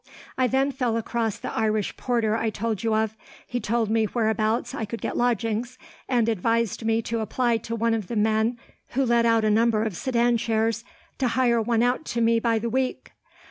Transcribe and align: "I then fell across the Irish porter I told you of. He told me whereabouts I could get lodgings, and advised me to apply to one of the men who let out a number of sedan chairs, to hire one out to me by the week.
"I 0.35 0.47
then 0.47 0.71
fell 0.71 0.97
across 0.97 1.37
the 1.37 1.53
Irish 1.55 1.95
porter 1.95 2.35
I 2.35 2.49
told 2.49 2.81
you 2.81 2.95
of. 2.95 3.15
He 3.45 3.59
told 3.59 3.87
me 3.91 4.05
whereabouts 4.05 4.73
I 4.73 4.83
could 4.83 4.99
get 4.99 5.15
lodgings, 5.15 5.77
and 6.09 6.27
advised 6.27 6.83
me 6.83 7.03
to 7.03 7.19
apply 7.19 7.57
to 7.57 7.75
one 7.75 7.93
of 7.93 8.07
the 8.07 8.15
men 8.15 8.57
who 8.97 9.05
let 9.05 9.27
out 9.27 9.45
a 9.45 9.51
number 9.51 9.83
of 9.83 9.95
sedan 9.95 10.37
chairs, 10.37 10.83
to 11.19 11.27
hire 11.27 11.61
one 11.61 11.83
out 11.83 12.03
to 12.05 12.21
me 12.21 12.39
by 12.39 12.57
the 12.57 12.67
week. 12.71 13.11